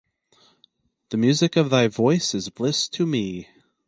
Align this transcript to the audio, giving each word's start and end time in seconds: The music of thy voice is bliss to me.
The 1.09 1.17
music 1.17 1.55
of 1.55 1.69
thy 1.69 1.87
voice 1.87 2.33
is 2.33 2.49
bliss 2.49 2.89
to 2.89 3.05
me. 3.05 3.49